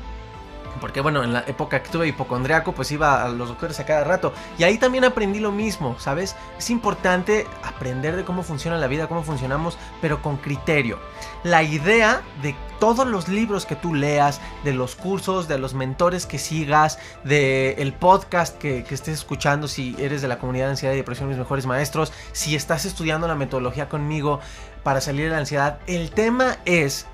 porque 0.81 1.01
bueno, 1.01 1.23
en 1.23 1.33
la 1.33 1.41
época 1.47 1.83
que 1.83 1.91
tuve 1.91 2.09
hipocondriaco, 2.09 2.73
pues 2.73 2.91
iba 2.93 3.23
a 3.23 3.29
los 3.29 3.49
doctores 3.49 3.79
a 3.81 3.87
cada 3.87 4.05
rato. 4.05 4.33
Y 4.59 4.65
ahí 4.65 4.79
también 4.79 5.05
aprendí 5.05 5.41
lo 5.41 5.53
mismo, 5.53 5.97
¿sabes? 5.99 6.37
Es 6.59 6.71
importante 6.71 7.47
aprender 7.63 8.17
de 8.17 8.25
cómo 8.25 8.43
funciona 8.43 8.79
la 8.79 8.87
vida, 8.87 9.09
cómo 9.09 9.23
funcionamos, 9.23 9.79
pero 10.01 10.23
con 10.23 10.37
criterio. 10.37 10.99
La 11.45 11.63
idea 11.63 12.23
de 12.43 12.55
todos 12.79 13.07
los 13.07 13.29
libros 13.29 13.65
que 13.65 13.77
tú 13.77 13.95
leas, 13.95 14.41
de 14.65 14.73
los 14.73 14.97
cursos, 14.97 15.47
de 15.47 15.59
los 15.59 15.75
mentores 15.75 16.27
que 16.27 16.39
sigas, 16.39 16.99
del 17.23 17.79
el 17.79 17.93
podcast 17.93 18.59
que, 18.59 18.85
que, 18.85 18.95
estés 18.95 19.15
escuchando, 19.15 19.69
si 19.69 19.95
eres 19.99 20.23
de 20.23 20.29
la 20.29 20.39
comunidad 20.39 20.67
de 20.67 20.71
ansiedad 20.73 20.95
y 20.95 20.97
depresión, 20.97 21.29
mis 21.29 21.39
mejores 21.39 21.67
maestros, 21.67 22.13
si 22.33 22.57
estás 22.57 22.85
estudiando 22.85 23.29
la 23.29 23.35
metodología 23.35 23.89
conmigo 23.89 24.41
para 24.83 25.01
salir 25.01 25.27
de 25.27 25.31
la 25.31 25.39
ansiedad, 25.39 25.79
el 25.87 26.11
tema 26.11 26.57
es 26.65 27.07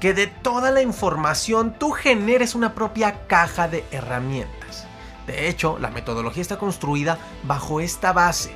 que 0.00 0.14
de 0.14 0.26
toda 0.26 0.70
la 0.70 0.82
información 0.82 1.74
tú 1.78 1.90
generes 1.90 2.54
una 2.54 2.74
propia 2.74 3.26
caja 3.26 3.68
de 3.68 3.84
herramientas. 3.92 4.86
De 5.26 5.48
hecho, 5.48 5.78
la 5.78 5.90
metodología 5.90 6.42
está 6.42 6.58
construida 6.58 7.18
bajo 7.44 7.80
esta 7.80 8.12
base. 8.12 8.52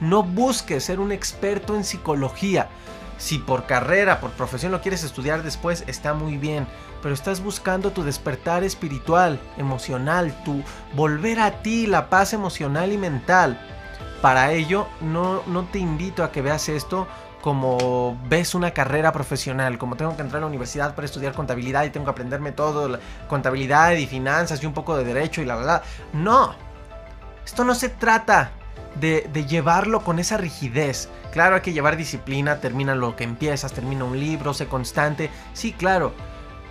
No 0.00 0.22
busques 0.22 0.84
ser 0.84 1.00
un 1.00 1.10
experto 1.10 1.74
en 1.74 1.82
psicología. 1.82 2.68
Si 3.16 3.38
por 3.38 3.66
carrera, 3.66 4.20
por 4.20 4.30
profesión 4.32 4.70
lo 4.70 4.82
quieres 4.82 5.02
estudiar 5.02 5.42
después, 5.42 5.82
está 5.86 6.12
muy 6.12 6.36
bien. 6.36 6.66
Pero 7.02 7.14
estás 7.14 7.42
buscando 7.42 7.92
tu 7.92 8.04
despertar 8.04 8.62
espiritual, 8.62 9.40
emocional, 9.56 10.38
tu 10.44 10.62
volver 10.94 11.40
a 11.40 11.62
ti, 11.62 11.86
la 11.86 12.10
paz 12.10 12.34
emocional 12.34 12.92
y 12.92 12.98
mental. 12.98 13.58
Para 14.20 14.52
ello, 14.52 14.86
no, 15.00 15.42
no 15.46 15.64
te 15.64 15.78
invito 15.78 16.22
a 16.22 16.30
que 16.30 16.42
veas 16.42 16.68
esto 16.68 17.06
como 17.46 18.18
ves 18.28 18.56
una 18.56 18.72
carrera 18.72 19.12
profesional, 19.12 19.78
como 19.78 19.94
tengo 19.94 20.16
que 20.16 20.22
entrar 20.22 20.38
a 20.38 20.40
la 20.40 20.46
universidad 20.48 20.96
para 20.96 21.04
estudiar 21.04 21.32
contabilidad 21.32 21.84
y 21.84 21.90
tengo 21.90 22.04
que 22.04 22.10
aprenderme 22.10 22.50
todo, 22.50 22.98
contabilidad 23.28 23.92
y 23.92 24.08
finanzas 24.08 24.60
y 24.60 24.66
un 24.66 24.72
poco 24.72 24.96
de 24.96 25.04
derecho 25.04 25.42
y 25.42 25.44
la 25.44 25.54
verdad. 25.54 25.82
No, 26.12 26.56
esto 27.44 27.62
no 27.62 27.76
se 27.76 27.88
trata 27.88 28.50
de, 28.98 29.30
de, 29.32 29.46
llevarlo 29.46 30.00
con 30.00 30.18
esa 30.18 30.38
rigidez. 30.38 31.08
Claro, 31.30 31.54
hay 31.54 31.60
que 31.60 31.72
llevar 31.72 31.96
disciplina, 31.96 32.58
termina 32.58 32.96
lo 32.96 33.14
que 33.14 33.22
empiezas, 33.22 33.72
termina 33.72 34.02
un 34.02 34.18
libro, 34.18 34.52
sé 34.52 34.66
constante. 34.66 35.30
Sí, 35.52 35.72
claro. 35.72 36.14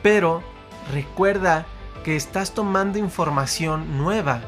Pero 0.03 0.43
recuerda 0.91 1.65
que 2.03 2.17
estás 2.17 2.51
tomando 2.51 2.99
información 2.99 3.97
nueva 3.97 4.41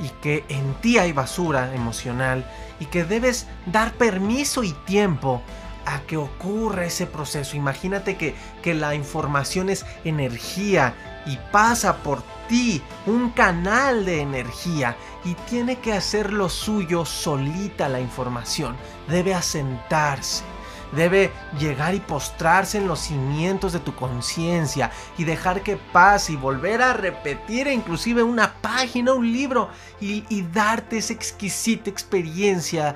y 0.00 0.08
que 0.20 0.44
en 0.48 0.74
ti 0.74 0.98
hay 0.98 1.12
basura 1.12 1.74
emocional 1.74 2.44
y 2.80 2.86
que 2.86 3.04
debes 3.04 3.46
dar 3.66 3.92
permiso 3.92 4.62
y 4.62 4.72
tiempo 4.84 5.42
a 5.86 6.00
que 6.00 6.16
ocurra 6.16 6.84
ese 6.84 7.06
proceso. 7.06 7.56
Imagínate 7.56 8.16
que, 8.16 8.34
que 8.62 8.74
la 8.74 8.94
información 8.94 9.68
es 9.68 9.84
energía 10.04 10.94
y 11.26 11.38
pasa 11.50 11.98
por 11.98 12.22
ti, 12.48 12.82
un 13.06 13.30
canal 13.30 14.04
de 14.04 14.20
energía 14.20 14.96
y 15.24 15.34
tiene 15.48 15.76
que 15.76 15.92
hacer 15.92 16.32
lo 16.32 16.48
suyo 16.48 17.04
solita 17.04 17.88
la 17.88 18.00
información, 18.00 18.76
debe 19.08 19.34
asentarse. 19.34 20.51
Debe 20.92 21.32
llegar 21.58 21.94
y 21.94 22.00
postrarse 22.00 22.78
en 22.78 22.86
los 22.86 23.00
cimientos 23.00 23.72
de 23.72 23.80
tu 23.80 23.94
conciencia 23.94 24.90
y 25.16 25.24
dejar 25.24 25.62
que 25.62 25.76
pase 25.76 26.32
y 26.32 26.36
volver 26.36 26.82
a 26.82 26.92
repetir 26.92 27.66
inclusive 27.66 28.22
una 28.22 28.54
página, 28.54 29.14
un 29.14 29.32
libro 29.32 29.70
y, 30.00 30.24
y 30.28 30.42
darte 30.42 30.98
esa 30.98 31.14
exquisita 31.14 31.88
experiencia 31.88 32.94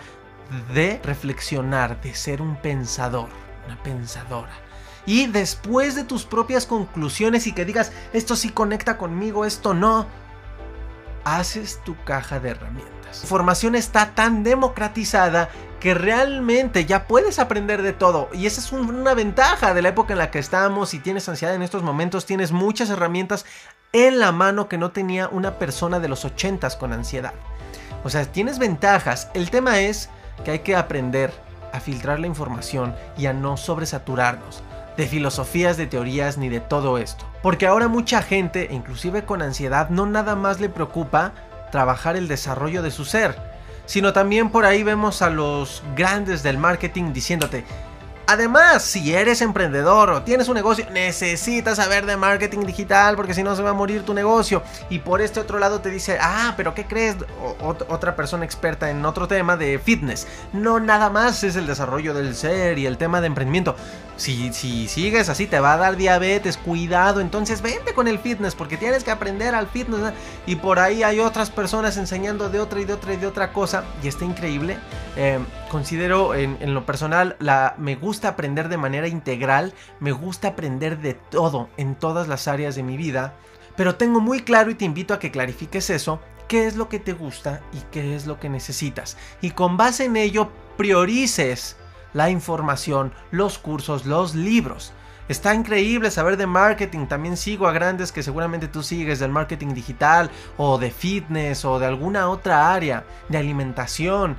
de 0.74 1.00
reflexionar, 1.02 2.00
de 2.00 2.14
ser 2.14 2.42
un 2.42 2.56
pensador, 2.56 3.28
una 3.66 3.82
pensadora. 3.82 4.52
Y 5.06 5.28
después 5.28 5.94
de 5.94 6.04
tus 6.04 6.24
propias 6.24 6.66
conclusiones 6.66 7.46
y 7.46 7.52
que 7.52 7.64
digas, 7.64 7.92
esto 8.12 8.34
sí 8.34 8.50
conecta 8.50 8.98
conmigo, 8.98 9.44
esto 9.44 9.72
no, 9.72 10.06
haces 11.24 11.80
tu 11.84 11.96
caja 12.04 12.40
de 12.40 12.50
herramientas. 12.50 12.95
La 13.18 13.25
información 13.25 13.75
está 13.75 14.14
tan 14.14 14.42
democratizada 14.42 15.49
que 15.80 15.94
realmente 15.94 16.87
ya 16.87 17.06
puedes 17.06 17.38
aprender 17.38 17.82
de 17.82 17.92
todo. 17.92 18.28
Y 18.32 18.46
esa 18.46 18.61
es 18.61 18.73
una 18.73 19.14
ventaja 19.14 19.75
de 19.75 19.82
la 19.82 19.90
época 19.90 20.12
en 20.12 20.18
la 20.18 20.30
que 20.30 20.38
estamos. 20.38 20.90
Si 20.90 20.99
tienes 20.99 21.28
ansiedad 21.28 21.54
en 21.54 21.62
estos 21.62 21.82
momentos, 21.82 22.26
tienes 22.26 22.52
muchas 22.52 22.90
herramientas 22.90 23.44
en 23.92 24.18
la 24.18 24.32
mano 24.32 24.68
que 24.68 24.78
no 24.78 24.90
tenía 24.90 25.28
una 25.28 25.58
persona 25.58 26.00
de 26.00 26.08
los 26.08 26.25
80 26.25 26.68
con 26.78 26.92
ansiedad. 26.92 27.35
O 28.04 28.11
sea, 28.11 28.25
tienes 28.25 28.58
ventajas. 28.58 29.30
El 29.35 29.50
tema 29.50 29.80
es 29.80 30.08
que 30.44 30.52
hay 30.52 30.58
que 30.61 30.76
aprender 30.76 31.32
a 31.73 31.80
filtrar 31.80 32.20
la 32.20 32.26
información 32.26 32.94
y 33.16 33.26
a 33.26 33.32
no 33.32 33.56
sobresaturarnos 33.56 34.62
de 34.96 35.06
filosofías, 35.06 35.76
de 35.76 35.87
teorías 35.87 36.38
ni 36.38 36.49
de 36.49 36.61
todo 36.61 36.99
esto. 36.99 37.25
Porque 37.42 37.66
ahora 37.66 37.88
mucha 37.88 38.23
gente, 38.23 38.68
inclusive 38.70 39.25
con 39.25 39.42
ansiedad, 39.42 39.90
no 39.90 40.06
nada 40.06 40.37
más 40.37 40.58
le 40.58 40.68
preocupa 40.68 41.32
trabajar 41.70 42.16
el 42.16 42.28
desarrollo 42.28 42.82
de 42.82 42.90
su 42.90 43.04
ser, 43.04 43.37
sino 43.87 44.12
también 44.12 44.50
por 44.50 44.64
ahí 44.64 44.82
vemos 44.82 45.23
a 45.23 45.30
los 45.30 45.82
grandes 45.96 46.42
del 46.42 46.58
marketing 46.58 47.12
diciéndote, 47.12 47.64
Además, 48.28 48.83
si 48.83 49.14
eres 49.14 49.40
emprendedor 49.40 50.11
o 50.11 50.23
tienes 50.23 50.49
un 50.49 50.54
negocio, 50.54 50.85
necesitas 50.90 51.76
saber 51.76 52.06
de 52.06 52.16
marketing 52.16 52.66
digital 52.66 53.14
porque 53.14 53.35
si 53.35 53.45
no 53.45 53.54
se 53.54 53.62
va 53.62 53.71
a 53.71 53.75
morir 53.75 54.02
tu 54.02 54.14
negocio. 54.14 54.64
Y 54.90 54.99
por 54.99 55.21
este 55.21 55.38
otro 55.38 55.61
lado 55.61 55.80
te 55.80 55.90
dice, 55.90 56.18
ah, 56.21 56.54
pero 56.56 56.75
¿qué 56.75 56.87
crees? 56.87 57.16
otra 57.61 58.16
persona 58.16 58.45
experta 58.45 58.90
en 58.90 59.04
otro 59.04 59.28
tema 59.28 59.56
de 59.56 59.78
fitness. 59.78 60.26
No 60.52 60.80
nada 60.80 61.09
más 61.09 61.45
es 61.45 61.54
el 61.54 61.68
desarrollo 61.68 62.14
del 62.14 62.35
ser 62.35 62.78
y 62.78 62.87
el 62.87 62.99
tema 62.99 63.21
de 63.21 63.28
emprendimiento. 63.28 63.76
Si, 64.16 64.52
si 64.52 64.88
sigues 64.88 65.28
así 65.28 65.47
te 65.47 65.61
va 65.61 65.75
a 65.75 65.76
dar 65.76 65.97
diabetes, 65.97 66.56
cuidado. 66.56 67.21
Entonces 67.21 67.62
vente 67.62 67.95
con 67.95 68.09
el 68.09 68.18
fitness 68.18 68.56
porque 68.56 68.76
tienes 68.76 69.04
que 69.04 69.12
aprender 69.12 69.54
al 69.54 69.68
fitness. 69.68 70.12
Y 70.47 70.56
por 70.56 70.80
ahí 70.80 71.04
hay 71.04 71.21
otras 71.21 71.50
personas 71.50 71.97
enseñando 71.97 72.49
de 72.49 72.59
otra 72.59 72.80
y 72.80 72.85
de 72.87 72.95
otra 72.95 73.14
y 73.14 73.18
de 73.18 73.26
otra 73.28 73.52
cosa. 73.52 73.85
Y 74.02 74.09
está 74.09 74.25
increíble. 74.25 74.78
Eh, 75.16 75.38
considero 75.71 76.35
en, 76.35 76.56
en 76.61 76.75
lo 76.75 76.85
personal, 76.85 77.37
la, 77.38 77.75
me 77.78 77.95
gusta 77.95 78.15
gusta 78.16 78.28
aprender 78.28 78.70
de 78.70 78.78
manera 78.78 79.08
integral, 79.08 79.75
me 80.00 80.11
gusta 80.11 80.49
aprender 80.49 81.00
de 81.00 81.12
todo 81.12 81.68
en 81.76 81.94
todas 81.94 82.28
las 82.28 82.49
áreas 82.49 82.75
de 82.75 82.82
mi 82.82 82.96
vida, 82.96 83.35
pero 83.76 83.96
tengo 83.96 84.20
muy 84.20 84.40
claro 84.40 84.70
y 84.70 84.75
te 84.75 84.87
invito 84.87 85.12
a 85.12 85.18
que 85.18 85.30
clarifiques 85.30 85.90
eso, 85.90 86.18
qué 86.49 86.66
es 86.66 86.76
lo 86.76 86.88
que 86.88 86.99
te 86.99 87.12
gusta 87.12 87.61
y 87.75 87.80
qué 87.92 88.16
es 88.16 88.26
lo 88.26 88.40
que 88.40 88.49
necesitas. 88.49 89.18
Y 89.42 89.50
con 89.50 89.76
base 89.76 90.06
en 90.06 90.16
ello 90.16 90.50
priorices 90.78 91.76
la 92.14 92.30
información, 92.30 93.12
los 93.32 93.58
cursos, 93.58 94.06
los 94.06 94.35
libros. 94.35 94.94
Está 95.28 95.54
increíble 95.54 96.11
saber 96.11 96.38
de 96.38 96.46
marketing. 96.46 97.08
También 97.08 97.37
sigo 97.37 97.68
a 97.68 97.73
grandes 97.73 98.12
que 98.12 98.23
seguramente 98.23 98.66
tú 98.66 98.82
sigues 98.82 99.18
del 99.18 99.30
marketing 99.30 99.75
digital 99.75 100.30
o 100.56 100.78
de 100.78 100.90
fitness 100.90 101.66
o 101.66 101.78
de 101.78 101.85
alguna 101.85 102.30
otra 102.30 102.73
área 102.73 103.04
de 103.28 103.37
alimentación. 103.37 104.37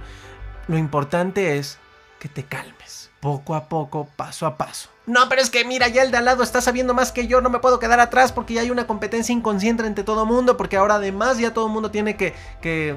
Lo 0.68 0.80
importante 0.80 1.60
es 1.60 1.78
que 2.18 2.28
te 2.28 2.42
calmes 2.42 2.78
poco 3.20 3.56
a 3.56 3.66
poco, 3.66 4.08
paso 4.16 4.46
a 4.46 4.58
paso. 4.58 4.90
No, 5.06 5.30
pero 5.30 5.42
es 5.42 5.50
que 5.50 5.64
mira, 5.64 5.88
ya 5.88 6.04
el 6.04 6.12
de 6.12 6.18
al 6.18 6.26
lado 6.26 6.44
está 6.44 6.62
sabiendo 6.62 6.94
más 6.94 7.12
que 7.12 7.28
yo, 7.28 7.42
no 7.42 7.50
me 7.50 7.60
puedo 7.60 7.80
quedar 7.80 8.00
atrás 8.00 8.32
porque 8.32 8.56
ya 8.56 8.62
hay 8.62 8.72
una 8.72 8.88
competencia 8.88 9.34
inconsciente 9.34 9.86
entre 9.86 10.04
todo 10.04 10.26
mundo, 10.26 10.58
porque 10.58 10.78
ahora 10.78 10.96
además 10.96 11.38
ya 11.38 11.54
todo 11.54 11.70
mundo 11.70 11.92
tiene 11.92 12.18
que, 12.18 12.34
que 12.62 12.96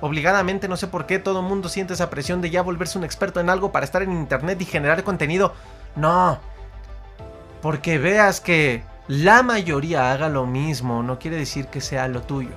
obligadamente, 0.00 0.66
no 0.68 0.76
sé 0.76 0.88
por 0.88 1.06
qué, 1.06 1.18
todo 1.18 1.42
mundo 1.42 1.68
siente 1.68 1.94
esa 1.94 2.10
presión 2.10 2.40
de 2.40 2.50
ya 2.50 2.62
volverse 2.62 2.98
un 2.98 3.04
experto 3.04 3.38
en 3.38 3.48
algo 3.48 3.70
para 3.70 3.84
estar 3.84 4.02
en 4.02 4.12
internet 4.12 4.60
y 4.60 4.64
generar 4.64 5.04
contenido. 5.04 5.54
No, 5.94 6.38
porque 7.62 7.98
veas 7.98 8.40
que 8.40 8.82
la 9.06 9.42
mayoría 9.42 10.10
haga 10.10 10.28
lo 10.28 10.46
mismo, 10.46 11.02
no 11.02 11.18
quiere 11.20 11.36
decir 11.36 11.68
que 11.68 11.80
sea 11.80 12.08
lo 12.08 12.22
tuyo. 12.22 12.50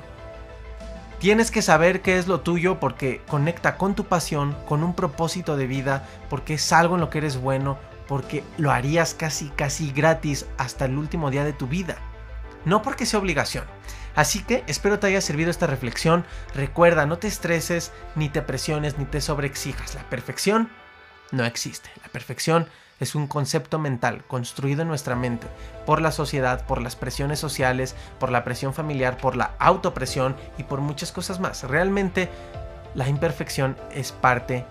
Tienes 1.20 1.50
que 1.50 1.62
saber 1.62 2.02
qué 2.02 2.18
es 2.18 2.28
lo 2.28 2.42
tuyo 2.42 2.80
porque 2.80 3.22
conecta 3.28 3.78
con 3.78 3.96
tu 3.96 4.06
pasión, 4.06 4.56
con 4.68 4.84
un 4.84 4.94
propósito 4.94 5.56
de 5.58 5.66
vida, 5.66 6.08
porque 6.30 6.56
es 6.56 6.74
algo 6.74 6.96
en 6.96 7.02
lo 7.02 7.10
que 7.10 7.20
eres 7.20 7.38
bueno, 7.38 7.80
porque 8.08 8.44
lo 8.58 8.72
harías 8.72 9.14
casi 9.14 9.50
casi 9.50 9.92
gratis 9.92 10.46
hasta 10.58 10.86
el 10.86 10.98
último 10.98 11.32
día 11.32 11.44
de 11.44 11.54
tu 11.54 11.68
vida. 11.68 11.98
No 12.66 12.82
porque 12.82 13.06
sea 13.06 13.20
obligación. 13.20 13.64
Así 14.16 14.44
que 14.44 14.64
espero 14.68 15.00
te 15.00 15.08
haya 15.08 15.22
servido 15.22 15.52
esta 15.52 15.68
reflexión. 15.68 16.26
Recuerda, 16.54 17.06
no 17.06 17.18
te 17.18 17.28
estreses, 17.28 17.92
ni 18.16 18.30
te 18.30 18.42
presiones, 18.42 18.98
ni 18.98 19.06
te 19.06 19.22
sobreexijas. 19.22 19.96
La 19.96 20.10
perfección 20.10 20.70
no 21.32 21.46
existe. 21.46 21.90
La 22.02 22.10
perfección 22.10 22.68
es 23.00 23.16
un 23.16 23.28
concepto 23.28 23.80
mental 23.80 24.24
construido 24.28 24.82
en 24.82 24.88
nuestra 24.88 25.16
mente 25.16 25.48
por 25.86 26.02
la 26.02 26.12
sociedad, 26.12 26.66
por 26.66 26.82
las 26.82 26.96
presiones 26.96 27.40
sociales, 27.40 27.96
por 28.20 28.32
la 28.32 28.44
presión 28.44 28.74
familiar, 28.74 29.18
por 29.18 29.36
la 29.36 29.52
autopresión 29.60 30.36
y 30.58 30.64
por 30.64 30.82
muchas 30.82 31.12
cosas 31.12 31.40
más. 31.40 31.64
Realmente 31.64 32.30
la 32.94 33.10
imperfección 33.10 33.76
es 33.94 34.12
parte 34.12 34.66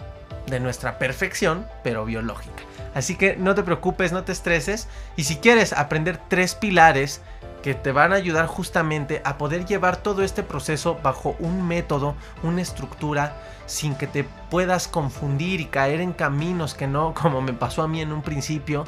de 0.46 0.60
nuestra 0.60 0.98
perfección, 0.98 1.66
pero 1.82 2.04
biológica. 2.04 2.62
Así 2.94 3.16
que 3.16 3.36
no 3.36 3.54
te 3.54 3.62
preocupes, 3.62 4.12
no 4.12 4.24
te 4.24 4.32
estreses 4.32 4.88
y 5.16 5.24
si 5.24 5.36
quieres 5.36 5.72
aprender 5.72 6.20
tres 6.28 6.54
pilares 6.54 7.20
que 7.62 7.74
te 7.74 7.92
van 7.92 8.12
a 8.12 8.16
ayudar 8.16 8.46
justamente 8.46 9.22
a 9.24 9.38
poder 9.38 9.64
llevar 9.64 9.96
todo 9.96 10.22
este 10.22 10.42
proceso 10.42 10.98
bajo 11.02 11.34
un 11.38 11.66
método, 11.66 12.14
una 12.42 12.60
estructura, 12.60 13.36
sin 13.66 13.94
que 13.94 14.06
te 14.06 14.24
puedas 14.50 14.88
confundir 14.88 15.60
y 15.60 15.66
caer 15.66 16.00
en 16.00 16.12
caminos 16.12 16.74
que 16.74 16.86
no, 16.86 17.14
como 17.14 17.40
me 17.40 17.52
pasó 17.52 17.82
a 17.82 17.88
mí 17.88 18.00
en 18.00 18.12
un 18.12 18.22
principio, 18.22 18.84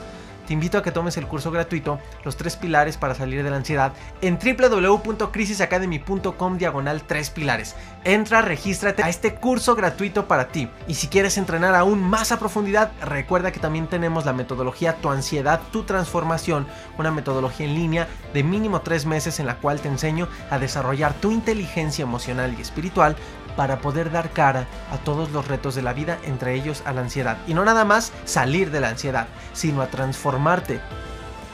te 0.46 0.52
invito 0.52 0.78
a 0.78 0.82
que 0.82 0.92
tomes 0.92 1.16
el 1.16 1.26
curso 1.26 1.50
gratuito 1.50 1.98
Los 2.24 2.36
tres 2.36 2.54
pilares 2.56 2.96
para 2.96 3.16
salir 3.16 3.42
de 3.42 3.50
la 3.50 3.56
ansiedad 3.56 3.92
en 4.20 4.38
www.crisisacademy.com 4.38 6.58
diagonal 6.58 7.02
3 7.02 7.30
pilares. 7.30 7.74
Entra, 8.04 8.42
regístrate 8.42 9.02
a 9.02 9.08
este 9.08 9.34
curso 9.34 9.74
gratuito 9.74 10.28
para 10.28 10.46
ti. 10.48 10.68
Y 10.86 10.94
si 10.94 11.08
quieres 11.08 11.38
entrenar 11.38 11.74
aún 11.74 12.00
más 12.02 12.30
a 12.30 12.38
profundidad, 12.38 12.92
recuerda 13.02 13.50
que 13.50 13.58
también 13.58 13.88
tenemos 13.88 14.24
la 14.24 14.32
metodología 14.32 14.94
Tu 14.96 15.10
ansiedad, 15.10 15.60
tu 15.72 15.82
transformación, 15.82 16.68
una 16.98 17.10
metodología 17.10 17.66
en 17.66 17.74
línea 17.74 18.06
de 18.32 18.44
mínimo 18.44 18.82
tres 18.82 19.06
meses 19.06 19.40
en 19.40 19.46
la 19.46 19.56
cual 19.56 19.80
te 19.80 19.88
enseño 19.88 20.28
a 20.50 20.60
desarrollar 20.60 21.14
tu 21.14 21.32
inteligencia 21.32 22.04
emocional 22.04 22.54
y 22.56 22.62
espiritual 22.62 23.16
para 23.56 23.78
poder 23.80 24.10
dar 24.10 24.30
cara 24.30 24.66
a 24.92 24.98
todos 24.98 25.30
los 25.30 25.48
retos 25.48 25.74
de 25.74 25.82
la 25.82 25.92
vida, 25.92 26.18
entre 26.24 26.54
ellos 26.54 26.82
a 26.84 26.92
la 26.92 27.00
ansiedad. 27.00 27.38
Y 27.46 27.54
no 27.54 27.64
nada 27.64 27.84
más 27.84 28.12
salir 28.24 28.70
de 28.70 28.80
la 28.80 28.88
ansiedad, 28.88 29.26
sino 29.52 29.82
a 29.82 29.88
transformarte 29.88 30.80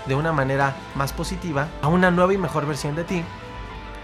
de 0.06 0.14
una 0.14 0.32
manera 0.32 0.74
más 0.94 1.12
positiva 1.12 1.68
a 1.80 1.88
una 1.88 2.10
nueva 2.10 2.34
y 2.34 2.38
mejor 2.38 2.66
versión 2.66 2.96
de 2.96 3.04
ti, 3.04 3.24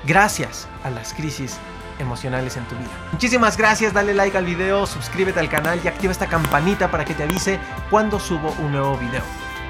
gracias 0.07 0.69
a 0.85 0.91
las 0.91 1.13
crisis 1.13 1.59
emocionales 1.99 2.57
en 2.57 2.65
tu 2.67 2.77
vida. 2.77 2.91
Muchísimas 3.13 3.57
gracias, 3.57 3.93
dale 3.93 4.15
like 4.15 4.37
al 4.37 4.45
video, 4.45 4.87
suscríbete 4.87 5.41
al 5.41 5.49
canal 5.49 5.81
y 5.83 5.89
activa 5.89 6.13
esta 6.13 6.29
campanita 6.29 6.91
para 6.91 7.05
que 7.05 7.15
te 7.15 7.25
avise 7.25 7.59
cuando 7.91 8.21
subo 8.21 8.55
un 8.61 8.73
nuevo 8.73 8.97
video. 8.97 9.23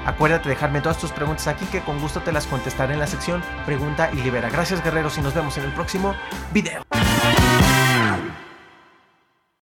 Acuérdate 0.05 0.49
de 0.49 0.55
dejarme 0.55 0.81
todas 0.81 0.97
tus 0.97 1.11
preguntas 1.11 1.47
aquí 1.47 1.65
que 1.65 1.81
con 1.81 1.99
gusto 1.99 2.21
te 2.21 2.31
las 2.31 2.47
contestaré 2.47 2.93
en 2.93 2.99
la 2.99 3.07
sección 3.07 3.43
Pregunta 3.65 4.09
y 4.13 4.17
Libera. 4.17 4.49
Gracias 4.49 4.83
guerreros 4.83 5.17
y 5.17 5.21
nos 5.21 5.33
vemos 5.33 5.57
en 5.57 5.65
el 5.65 5.73
próximo 5.73 6.15
video. 6.53 6.98